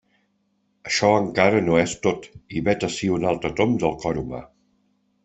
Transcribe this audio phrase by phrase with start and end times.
[0.91, 2.25] Això encara no és tot,
[2.57, 4.41] i vet ací un altre tomb del cor humà.